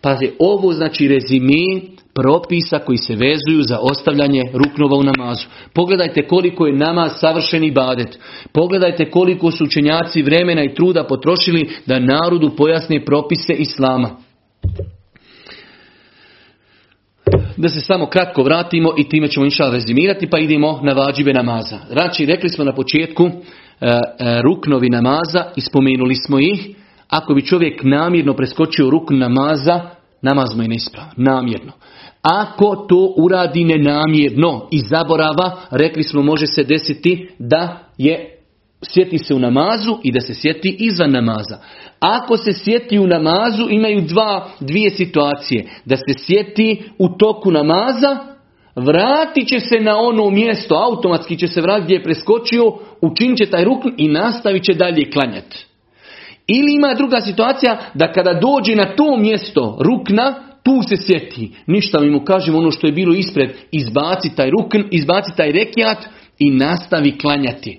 [0.00, 1.80] Pazi, ovo znači rezime
[2.22, 5.46] propisa koji se vezuju za ostavljanje ruknova u namazu.
[5.74, 8.18] Pogledajte koliko je namaz savršeni badet.
[8.52, 14.10] Pogledajte koliko su učenjaci vremena i truda potrošili da narodu pojasne propise Islama.
[17.56, 21.78] Da se samo kratko vratimo i time ćemo inšal rezimirati pa idemo na vađive namaza.
[21.90, 23.30] Znači, rekli smo na početku e,
[23.86, 24.00] e,
[24.42, 26.68] ruknovi namaza i spomenuli smo ih.
[27.08, 29.80] Ako bi čovjek namjerno preskočio rukn namaza,
[30.22, 31.10] namaz mu je neispravan.
[31.16, 31.72] Namjerno.
[32.22, 38.38] Ako to uradi nenamjerno i zaborava, rekli smo može se desiti da je
[38.82, 41.58] sjeti se u namazu i da se sjeti izvan namaza.
[42.00, 45.68] Ako se sjeti u namazu imaju dva, dvije situacije.
[45.84, 48.16] Da se sjeti u toku namaza,
[48.76, 53.46] vratit će se na ono mjesto, automatski će se vratiti gdje je preskočio, učinit će
[53.46, 55.66] taj rukn i nastavit će dalje klanjati.
[56.46, 61.50] Ili ima druga situacija da kada dođe na to mjesto rukna, tu se sjeti.
[61.66, 65.98] Ništa mi mu kažemo ono što je bilo ispred, izbaci taj rukn, izbaci taj rekijat
[66.38, 67.78] i nastavi klanjati.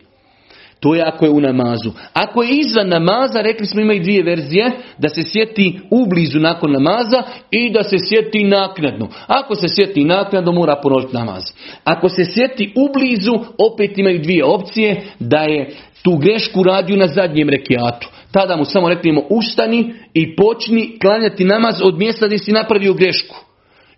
[0.80, 1.91] To je ako je u namazu.
[2.13, 6.71] Ako je izvan namaza, rekli smo ima i dvije verzije, da se sjeti ublizu nakon
[6.71, 9.08] namaza i da se sjeti naknadno.
[9.28, 11.43] Ako se sjeti naknadno, mora ponoviti namaz.
[11.84, 15.69] Ako se sjeti ublizu, opet imaju dvije opcije, da je
[16.04, 18.10] tu grešku radio na zadnjem rekiatu.
[18.32, 23.36] Tada mu samo reknemo ustani i počni klanjati namaz od mjesta gdje si napravio grešku.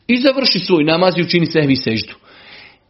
[0.08, 2.14] I završi svoj namaz i učini sehvi seždu.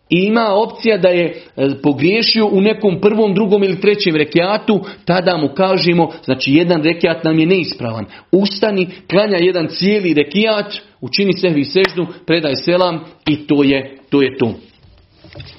[0.10, 5.38] I ima opcija da je e, pogriješio u nekom prvom, drugom ili trećem rekiatu, tada
[5.38, 8.06] mu kažemo, znači jedan rekiat nam je neispravan.
[8.32, 14.22] Ustani, klanja jedan cijeli rekiat, učini sehvi seždu, predaj selam i to je to.
[14.22, 14.54] Je to.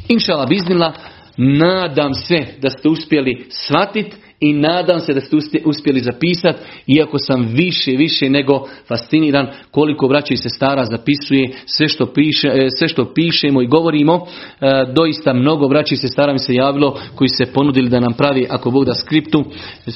[0.09, 0.93] Inšala biznila,
[1.37, 7.49] nadam se da ste uspjeli shvatiti i nadam se da ste uspjeli zapisati, iako sam
[7.53, 13.15] više, više nego fasciniran koliko braća i sestara zapisuje sve što, piše, e, sve što
[13.15, 14.27] pišemo i govorimo.
[14.61, 18.47] E, doista mnogo braća i sestara mi se javilo koji se ponudili da nam pravi,
[18.51, 19.45] ako Bog da skriptu.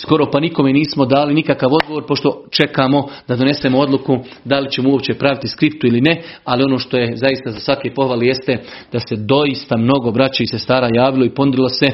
[0.02, 4.90] Skoro pa nikome nismo dali nikakav odgovor, pošto čekamo da donesemo odluku da li ćemo
[4.90, 8.58] uopće praviti skriptu ili ne, ali ono što je zaista za svake pohvali jeste
[8.92, 11.86] da se doista mnogo braća i sestara javilo i ponudilo se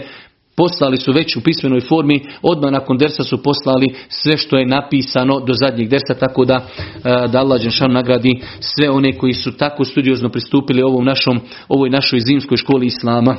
[0.56, 5.40] Poslali su već u pismenoj formi, odmah nakon dersa su poslali sve što je napisano
[5.40, 9.84] do zadnjeg dersa, tako da, e, da Allah Đenšan nagradi sve one koji su tako
[9.84, 13.36] studiozno pristupili ovom našom, ovoj našoj zimskoj školi Islama.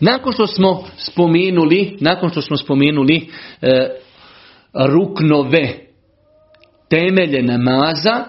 [0.00, 3.28] Nakon što smo spomenuli, nakon što smo spomenuli
[3.62, 3.88] e,
[4.74, 5.74] ruknove
[6.90, 8.24] temelje namaza,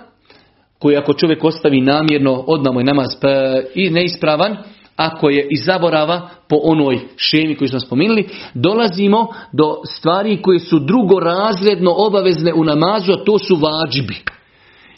[0.80, 4.58] koji ako čovjek ostavi namjerno, odmah je namaz e, i neispravan,
[4.96, 10.80] ako je iz zaborava po onoj šemi koju smo spomenuli, dolazimo do stvari koje su
[10.80, 14.16] drugorazredno obavezne u namazu, a to su vađibi.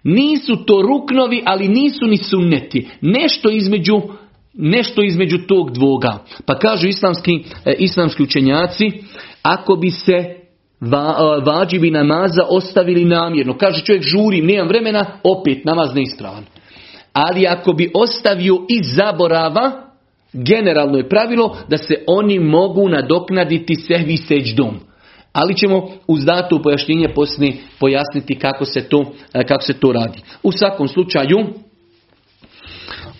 [0.04, 2.88] Nisu to ruknovi, ali nisu ni sunneti.
[3.02, 4.02] Nešto između,
[4.54, 6.18] nešto između tog dvoga.
[6.46, 8.92] Pa kažu islamski, e, islamski učenjaci,
[9.42, 10.36] ako bi se
[10.82, 16.46] va, e, vađibi namaza ostavili namjerno, kaže čovjek žurim, nemam vremena, opet namaz neispravan.
[17.14, 19.87] Ali ako bi ostavio iz zaborava,
[20.34, 24.80] Generalno je pravilo da se oni mogu nadoknaditi sehvi seđdom.
[25.34, 30.22] Ali ćemo uz dato pojašnjenje poslije pojasniti kako se, to, e, kako se to radi.
[30.44, 31.38] U svakom slučaju,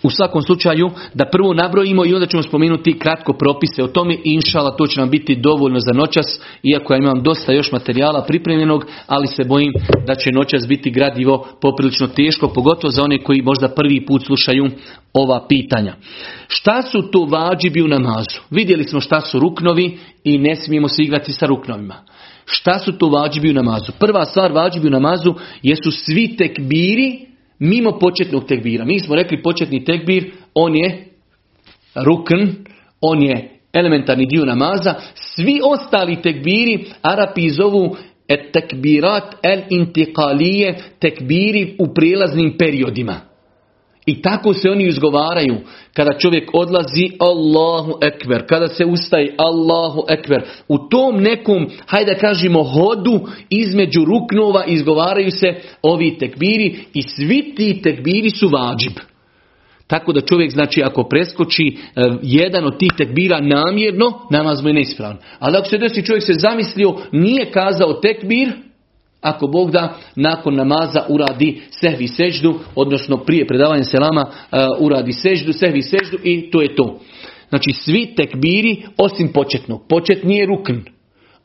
[0.02, 4.76] u svakom slučaju da prvo nabrojimo i onda ćemo spomenuti kratko propise o tome inšala
[4.76, 9.26] to će nam biti dovoljno za noćas, iako ja imam dosta još materijala pripremljenog, ali
[9.26, 9.72] se bojim
[10.06, 14.70] da će noćas biti gradivo poprilično teško, pogotovo za one koji možda prvi put slušaju
[15.12, 15.94] ova pitanja.
[16.48, 18.40] Šta su to vađibi u namazu?
[18.50, 21.94] Vidjeli smo šta su ruknovi i ne smijemo se igrati sa ruknovima.
[22.44, 23.92] Šta su to vađibi u namazu?
[23.98, 27.27] Prva stvar vađibi u namazu jesu svi tekbiri
[27.58, 28.84] mimo početnog tekbira.
[28.84, 31.04] Mi smo rekli početni tekbir, on je
[31.94, 32.50] rukn,
[33.00, 34.94] on je elementarni dio namaza.
[35.14, 37.96] Svi ostali tekbiri Arapi zovu
[38.28, 43.20] et tekbirat el intikalije, tekbiri u prijelaznim periodima.
[44.08, 45.56] I tako se oni izgovaraju.
[45.94, 48.46] Kada čovjek odlazi, Allahu ekber.
[48.46, 50.42] Kada se ustaje, Allahu ekber.
[50.68, 57.54] U tom nekom, hajde da kažemo, hodu između ruknova izgovaraju se ovi tekbiri i svi
[57.56, 58.92] ti tekbiri su vađib.
[59.86, 64.74] Tako da čovjek, znači, ako preskoči e, jedan od tih tekbira namjerno, namaz mu je
[64.74, 65.16] neispravan.
[65.38, 68.52] Ali ako se desi čovjek se zamislio, nije kazao tekbir,
[69.20, 75.52] ako Bog da, nakon namaza uradi sehvi seždu, odnosno prije predavanja selama uh, uradi seždu,
[75.52, 77.00] sehvi seždu i to je to.
[77.48, 79.88] Znači svi tekbiri osim početnog.
[79.88, 80.76] Početni je rukn.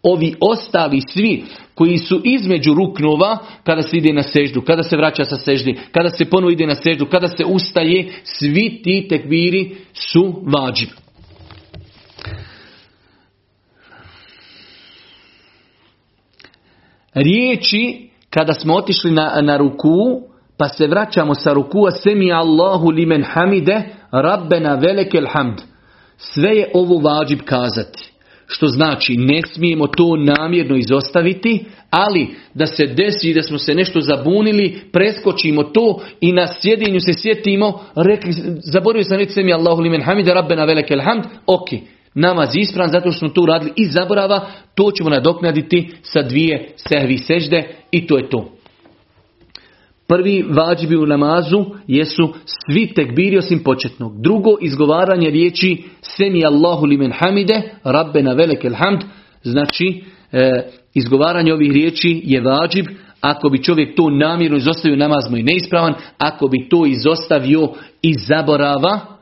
[0.03, 5.25] Ovi ostali svi koji su između ruknova kada se ide na seždu, kada se vraća
[5.25, 10.43] sa seždi, kada se ponovo ide na seždu, kada se ustaje, svi ti tekbiri su
[10.45, 11.02] vađiv.
[17.13, 20.21] Riječi kada smo otišli na, na ruku,
[20.57, 25.61] pa se vraćamo sa rukua semi Allahu limen hamide, rabbena velekel hamd.
[26.17, 28.13] Sve je ovo vađib kazati.
[28.47, 34.01] Što znači ne smijemo to namjerno izostaviti, ali da se desi da smo se nešto
[34.01, 38.33] zabunili, preskočimo to i na sjedinju se sjetimo, rekli,
[38.73, 41.69] zaboravio sam reći semi Allahu limen hamide, rabbena velekel hamd, ok,
[42.15, 47.17] namaz ispravan zato što smo to uradili iz zaborava, to ćemo nadoknaditi sa dvije sehvi
[47.17, 48.49] sežde i to je to.
[50.07, 54.21] Prvi vađibi u namazu jesu svi tekbiri osim početnog.
[54.21, 59.01] Drugo, izgovaranje riječi Semi Allahu limen hamide, Rabbena velekel hamd,
[59.43, 60.51] znači e,
[60.93, 62.85] izgovaranje ovih riječi je vađib,
[63.21, 67.69] ako bi čovjek to namjerno izostavio namaz mu neispravan, ako bi to izostavio
[68.01, 69.12] iz zaborava,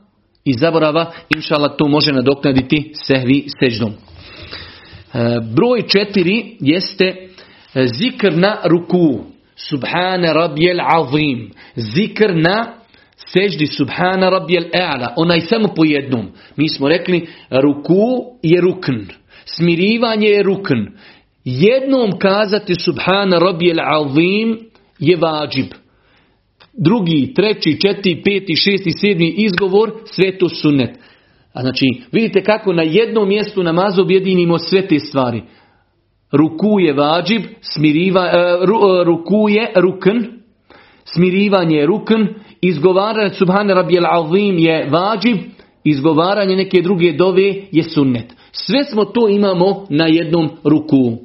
[0.46, 3.92] iz zaborava, inšala to može nadoknaditi sehvi seždom.
[3.92, 7.06] E, broj četiri jeste
[7.74, 9.24] e, zikr na ruku.
[9.56, 11.52] Subhane rabijel azim.
[11.76, 12.74] Zikr na
[13.16, 15.14] seždi subhana rabijel a'la.
[15.16, 16.32] Onaj samo po jednom.
[16.56, 19.00] Mi smo rekli ruku je rukn.
[19.46, 20.86] Smirivanje je rukn.
[21.46, 24.60] Jednom kazati subhana rabijel azim
[25.00, 25.81] je vađib.
[26.74, 31.00] Drugi, treći, četiri, peti, šesti, sedmi izgovor, sve to sunnet.
[31.54, 35.42] A znači, vidite kako na jednom mjestu namazu objedinimo sve te stvari.
[36.32, 38.70] Ruku je vađib, smiriva, uh,
[39.06, 40.20] ruku je rukn,
[41.06, 42.24] smirivanje je rukn,
[42.62, 45.38] izgovaranje subhana rabijel azim je vađib,
[45.84, 48.34] izgovaranje neke druge dove je sunnet.
[48.52, 51.18] Sve smo to imamo na jednom ruku.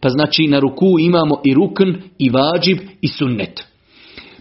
[0.00, 3.67] Pa znači na ruku imamo i rukn, i vađib, i sunnet.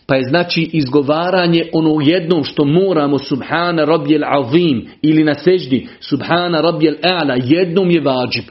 [0.07, 6.61] Pa je znači izgovaranje ono jednom što moramo subhana rabijel azim ili na seždi subhana
[6.61, 8.43] rabijel a'la jednom je vađib.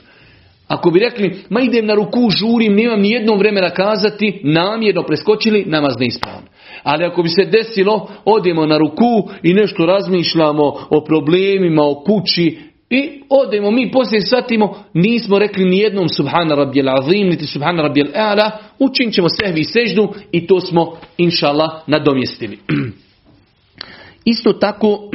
[0.68, 5.64] Ako bi rekli, ma idem na ruku, žurim, nemam ni jednom vremena kazati, namjerno preskočili,
[5.66, 6.42] namaz ne ispravan.
[6.82, 12.58] Ali ako bi se desilo, odemo na ruku i nešto razmišljamo o problemima, o kući,
[12.90, 18.08] i odemo mi poslije shvatimo, nismo rekli ni jednom subhana rabijel azim, niti subhana rabijel
[18.14, 21.52] a'la, učinit ćemo sehvi i seždu i to smo, inša
[21.86, 22.58] nadomjestili.
[24.24, 24.98] Isto tako,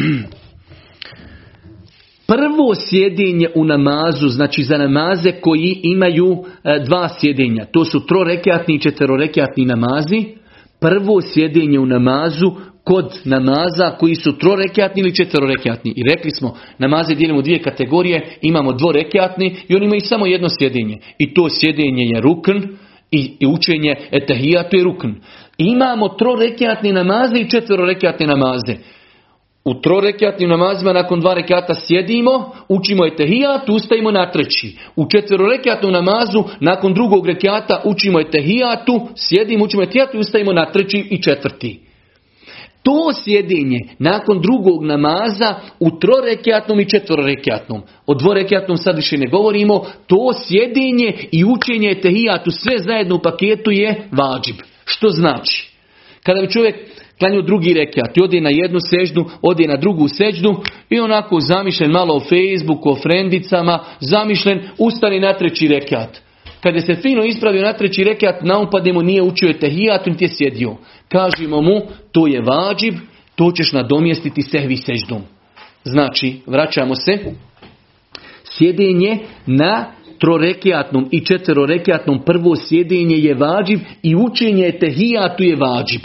[2.27, 8.75] prvo sjedinje u namazu, znači za namaze koji imaju e, dva sjedinja, to su trorekjatni
[8.75, 10.25] i četverorekjatni namazi,
[10.79, 12.51] prvo sjedinje u namazu
[12.83, 15.93] kod namaza koji su trorekjatni ili četverorekjatni.
[15.95, 20.47] I rekli smo, namaze dijelimo u dvije kategorije, imamo dvorekjatni i oni imaju samo jedno
[20.59, 20.97] sjedinje.
[21.17, 22.57] I to sjedinje je rukn
[23.11, 25.09] i, i učenje etahijatu je rukn.
[25.57, 28.75] Imamo trorekjatni namaze i četverorekjatne namaze.
[29.65, 34.77] U trorekjatnim namazima nakon dva rekata sjedimo, učimo etehijat, ustajimo na treći.
[34.95, 41.07] U četverorekjatnom namazu nakon drugog rekata učimo etehijatu, sjedimo, učimo etehijatu i ustajimo na treći
[41.09, 41.90] i četvrti.
[42.83, 47.81] To sjedinje nakon drugog namaza u trorekjatnom i četvorekjatnom.
[48.05, 49.85] O dvorekjatnom sad više ne govorimo.
[50.07, 54.55] To sjedinje i učenje tehijatu sve zajedno u paketu je vađib.
[54.85, 55.71] Što znači?
[56.23, 56.75] Kada bi čovjek
[57.19, 60.55] klanio drugi rekiat i ode na jednu seždu, ode na drugu seždu
[60.89, 66.21] i onako zamišljen malo o Facebooku, o frendicama, zamišljen, ustani na treći rekiat.
[66.63, 70.75] Kada se fino ispravio na treći rekat, naupade mu nije učio tehijatu niti je sjedio.
[71.07, 72.93] Kažemo mu, to je vađib,
[73.35, 75.21] to ćeš nadomjestiti sehvi seždom.
[75.83, 77.17] Znači, vraćamo se,
[78.43, 79.85] sjedenje na
[80.19, 86.01] trorekijatnom i četverorekijatnom prvo sjedenje je vađib i učenje tehijatu je vađib.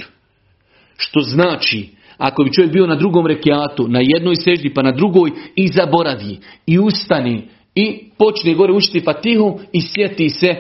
[0.97, 1.89] Što znači,
[2.19, 6.39] ako bi čovjek bio na drugom rekiatu, na jednoj seždi pa na drugoj i zaboravi
[6.67, 10.57] i ustani i počne gore učiti fatihu i sjeti se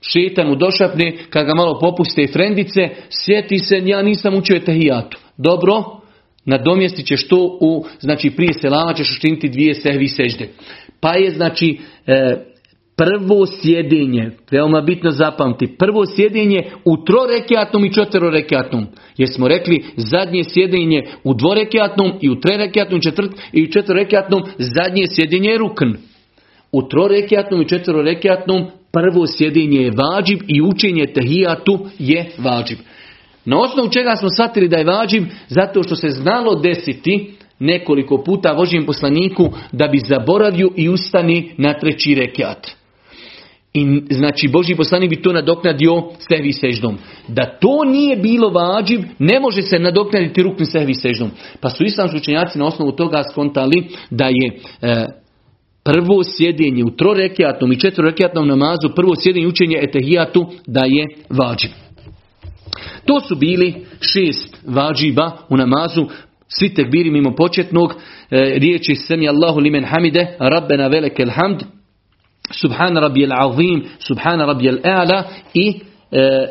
[0.00, 5.18] šetan mu došapne, kad ga malo popuste frendice, sjeti se, ja nisam učio tehijatu.
[5.36, 5.84] Dobro,
[6.44, 10.48] nadomjestit ćeš to u, znači prije selama ćeš učiniti dvije sehvi sežde.
[11.00, 12.36] Pa je znači e,
[12.96, 18.86] prvo sjedinje, veoma bitno zapamti, prvo sjedinje u trorekjatnom i četverorekjatnom.
[19.16, 25.50] Jer smo rekli zadnje sjedinje u dvorekjatnom i u trerekjatnom četvrt, i četvorekjatnom, zadnje sjedinje
[25.50, 26.07] je rukn.
[26.72, 32.78] U trorekjatnom i četverorekjatnom prvo sjedinje je vađib i učenje tehijatu je vađib.
[33.44, 35.24] Na osnovu čega smo shvatili da je vađib?
[35.48, 41.74] Zato što se znalo desiti nekoliko puta vožim poslaniku da bi zaboravio i ustani na
[41.74, 42.78] treći rekiat.
[43.74, 46.98] I znači Boži poslanik bi to nadoknadio sehvi seždom.
[47.28, 51.30] Da to nije bilo vađib, ne može se nadoknaditi rukni sehvi seždom.
[51.60, 55.06] Pa su islamski učenjaci na osnovu toga skontali da je e,
[55.92, 61.70] prvo sjedinje u trorekijatnom i četvorekijatnom namazu, prvo sjedinje učenje etehijatu da je vađib.
[63.04, 66.06] To su bili šest vađiba u namazu,
[66.48, 67.94] svi tekbiri mimo početnog,
[68.30, 71.62] e, riječi Semi Allahu limen hamide, Rabbena velekel hamd,
[72.50, 75.22] Subhana rabijel azim, Subhana rabijel a'la
[75.54, 75.80] i
[76.10, 76.46] e,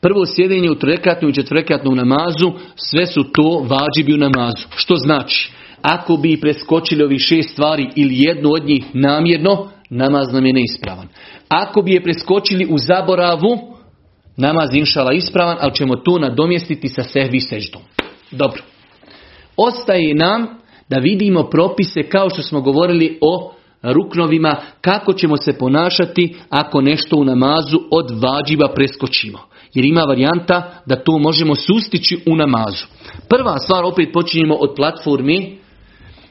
[0.00, 4.66] prvo sjedinje u trorekatnom i četvorekatnom namazu, sve su to vađibi u namazu.
[4.76, 5.52] Što znači?
[5.84, 11.08] Ako bi preskočili ovih šest stvari ili jednu od njih namjerno, namaz nam je neispravan.
[11.48, 13.74] Ako bi je preskočili u zaboravu,
[14.36, 17.82] Namaz inšala ispravan, ali ćemo to nadomjestiti sa sehvi seždom.
[18.30, 18.62] Dobro.
[19.56, 20.46] Ostaje nam
[20.88, 27.16] da vidimo propise kao što smo govorili o ruknovima, kako ćemo se ponašati ako nešto
[27.16, 29.38] u namazu od vađiba preskočimo.
[29.74, 32.86] Jer ima varijanta da to možemo sustići u namazu.
[33.28, 35.58] Prva stvar, opet počinjemo od platformi,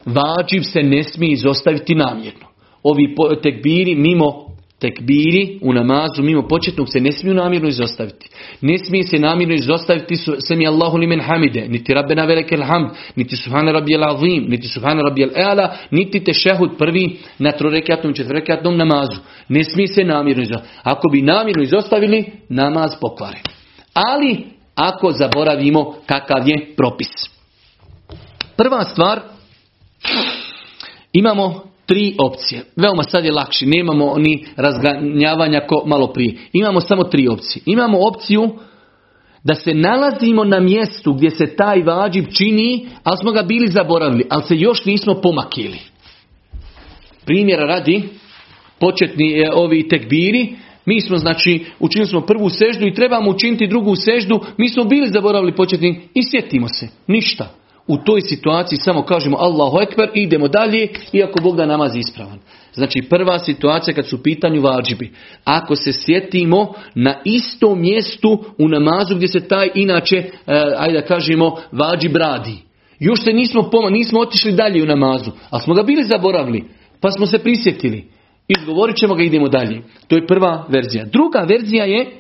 [0.06, 2.48] vađiv se ne smije izostaviti namjerno.
[2.84, 8.30] Ovi tekbiri mimo tekbiri u namazu mimo početnog se ne smiju namjerno izostaviti.
[8.62, 10.16] Ne smije se namjerno izostaviti
[10.48, 15.30] sami Allahu limen hamide, niti rabbena velekel hamd, niti subhana rabbijel azim, niti subhana rabbijel
[15.36, 19.20] eala, niti te šehud prvi na trorekatnom i četvrrekatnom namazu.
[19.50, 20.80] Ne smije se namjerno izostaviti.
[20.84, 23.40] Ako bi namjerno izostavili, namaz pokvare.
[23.94, 24.46] Ali,
[24.76, 27.10] ako zaboravimo kakav je propis.
[28.58, 29.20] Prva stvar,
[31.14, 32.64] imamo tri opcije.
[32.76, 36.38] Veoma sad je lakši, nemamo ni razganjavanja ko malo prije.
[36.54, 37.64] Imamo samo tri opcije.
[37.66, 38.50] Imamo opciju
[39.44, 44.26] da se nalazimo na mjestu gdje se taj vađib čini, ali smo ga bili zaboravili,
[44.30, 45.78] ali se još nismo pomakili.
[47.26, 48.04] Primjera radi,
[48.80, 53.96] početni e, ovi tekbiri, mi smo znači, učinili smo prvu seždu i trebamo učiniti drugu
[53.96, 59.38] seždu, mi smo bili zaboravili početni i sjetimo se, ništa u toj situaciji samo kažemo
[59.38, 62.40] Allahu Ekber i idemo dalje, iako Bog da namaz ispravan.
[62.74, 65.12] Znači prva situacija kad su u pitanju vađibi.
[65.44, 70.32] Ako se sjetimo na istom mjestu u namazu gdje se taj inače, e,
[70.78, 72.58] ajde da kažemo, vađib radi.
[73.00, 76.64] Još se nismo poma, nismo otišli dalje u namazu, ali smo ga bili zaboravili,
[77.02, 78.08] pa smo se prisjetili.
[78.48, 79.82] Izgovorit ćemo ga, idemo dalje.
[80.08, 81.06] To je prva verzija.
[81.06, 82.12] Druga verzija je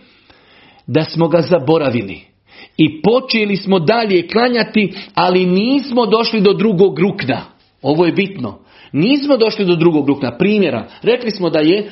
[0.88, 2.33] da smo ga zaboravili.
[2.78, 7.42] I počeli smo dalje klanjati, ali nismo došli do drugog rukna.
[7.82, 8.60] Ovo je bitno.
[8.92, 10.38] Nismo došli do drugog rukna.
[10.38, 11.90] Primjera, rekli smo da je e,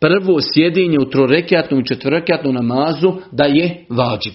[0.00, 4.34] prvo sjedinje u trorekatnom i četvrrekatnom namazu da je vađib.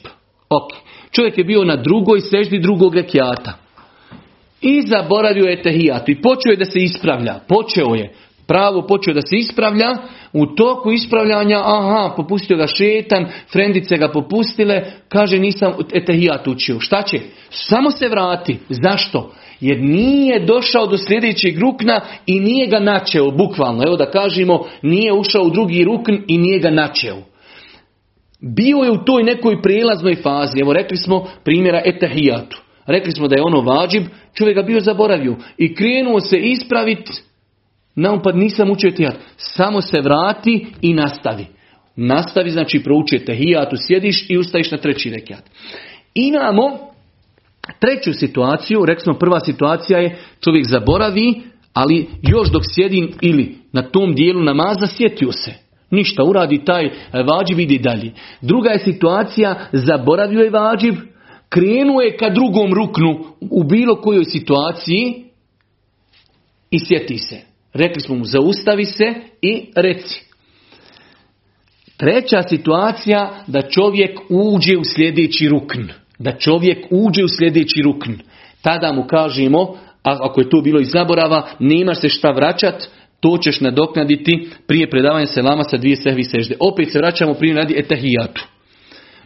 [0.49, 0.71] Ok.
[1.11, 3.53] Čovjek je bio na drugoj seždi drugog rekiata.
[4.61, 6.11] I zaboravio je tehijatu.
[6.11, 7.39] I počeo je da se ispravlja.
[7.47, 8.13] Počeo je
[8.47, 9.97] pravo počeo da se ispravlja,
[10.33, 16.79] u toku ispravljanja, aha, popustio ga šetan, frendice ga popustile, kaže nisam etehijat učio.
[16.79, 17.19] Šta će?
[17.49, 18.59] Samo se vrati.
[18.69, 19.31] Zašto?
[19.59, 23.83] Jer nije došao do sljedećeg rukna i nije ga načeo, bukvalno.
[23.87, 27.17] Evo da kažemo, nije ušao u drugi rukn i nije ga načeo.
[28.41, 30.59] Bio je u toj nekoj prijelaznoj fazi.
[30.59, 32.61] Evo rekli smo primjera etahijatu.
[32.87, 35.35] Rekli smo da je ono vađib, čovjek ga bio zaboravio.
[35.57, 37.11] I krenuo se ispraviti
[37.99, 39.15] Naumpad nisam učio tehijat.
[39.37, 41.45] Samo se vrati i nastavi.
[41.95, 45.43] Nastavi znači proučuje tehijatu, sjediš i ustaviš na treći rekiat.
[46.13, 46.77] Imamo
[47.79, 51.41] treću situaciju, rekli smo prva situacija je čovjek zaboravi,
[51.73, 55.53] ali još dok sjedim ili na tom dijelu namaza sjetio se.
[55.89, 58.11] Ništa, uradi taj vađib, vidi dalje.
[58.41, 60.95] Druga je situacija, zaboravio je vađib,
[61.49, 65.25] krenuo je ka drugom ruknu u bilo kojoj situaciji
[66.71, 67.56] i sjeti se.
[67.73, 70.21] Rekli smo mu zaustavi se i reci.
[71.97, 75.81] Treća situacija da čovjek uđe u sljedeći rukn.
[76.19, 78.11] Da čovjek uđe u sljedeći rukn.
[78.61, 79.59] Tada mu kažemo,
[80.03, 82.83] a ako je to bilo iz zaborava, nemaš se šta vraćat,
[83.19, 86.55] to ćeš nadoknaditi prije predavanja selama sa dvije sehvi sežde.
[86.59, 88.47] Opet se vraćamo prije radi etahijatu.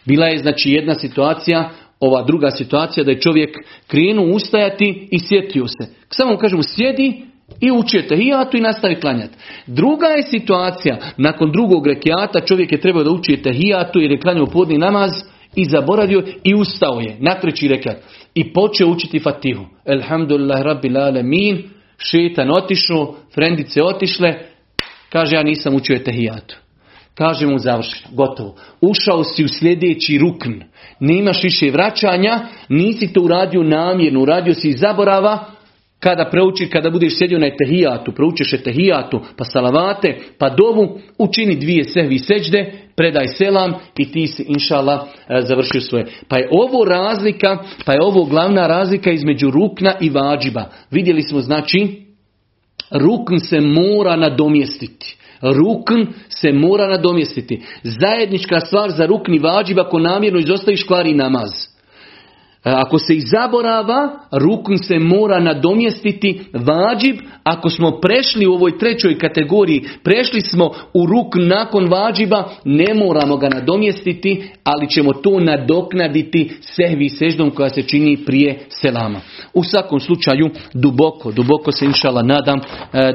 [0.06, 1.70] Bila je znači jedna situacija,
[2.00, 5.94] ova druga situacija da je čovjek krenuo ustajati i sjetio se.
[6.10, 9.38] Samo mu kažemo sjedi i učio tehijatu i nastavi klanjati.
[9.68, 14.46] Druga je situacija, nakon drugog rekiata čovjek je trebao da uči tehijatu jer je klanjao
[14.46, 15.12] podni namaz
[15.56, 17.98] i zaboravio i ustao je na treći rekiat.
[18.34, 19.66] I počeo učiti fatihu.
[19.86, 21.64] Elhamdulillah rabbil alemin,
[21.98, 24.34] šetan otišao, frendice otišle,
[25.10, 26.56] kaže ja nisam učio tehijatu.
[27.16, 28.56] Kaže mu završeno, gotovo.
[28.82, 30.52] Ušao si u sljedeći rukn.
[31.00, 32.40] Nemaš više vraćanja,
[32.70, 35.46] nisi to uradio namjerno, uradio si iz zaborava,
[36.02, 41.84] kada prouči, kada budeš sjedio na etehijatu, proučiš etehijatu, pa salavate, pa dovu, učini dvije
[41.84, 46.06] sehvi seđde, predaj selam i ti si inšala e, završio svoje.
[46.28, 50.66] Pa je ovo razlika, pa je ovo glavna razlika između rukna i vađiba.
[50.92, 52.06] Vidjeli smo znači,
[52.92, 55.18] rukn se mora nadomjestiti.
[55.42, 57.62] Rukn se mora nadomjestiti.
[57.84, 61.52] Zajednička stvar za rukni vađiba ako namjerno izostaviš kvari namaz.
[62.64, 67.16] Ako se i zaborava, rukn se mora nadomjestiti vađib.
[67.44, 73.38] Ako smo prešli u ovoj trećoj kategoriji, prešli smo u ruk nakon vađiba, ne moramo
[73.38, 79.20] ga nadomjestiti, ali ćemo to nadoknaditi sehvi seždom koja se čini prije selama.
[79.54, 82.64] U svakom slučaju, duboko, duboko se inšala nadam e,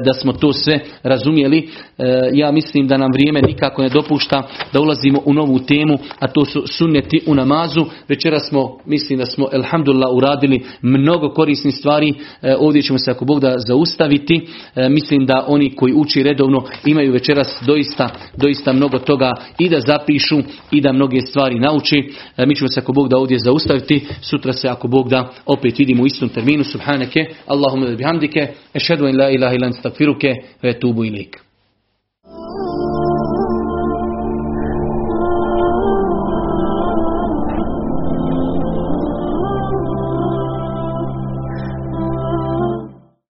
[0.05, 1.69] da smo to sve razumjeli.
[1.97, 4.43] E, ja mislim da nam vrijeme nikako ne dopušta
[4.73, 7.85] da ulazimo u novu temu, a to su sunneti u namazu.
[8.07, 12.13] Večera smo, mislim da smo, elhamdulillah, uradili mnogo korisnih stvari.
[12.41, 14.47] E, ovdje ćemo se, ako Bog da, zaustaviti.
[14.89, 20.37] Mislim da oni koji uči redovno imaju večeras doista, doista mnogo toga i da zapišu
[20.71, 22.11] i da mnoge stvari nauči.
[22.47, 24.07] Mi ćemo se, ako Bog da ovdje zaustaviti.
[24.21, 26.63] Sutra se, ako Bog da, opet vidimo u istom terminu.
[26.63, 31.46] Subhaneke, Allahumma bihamdike, ešhedu in la ilaha ilan stakfiruke, ve tubu ilik.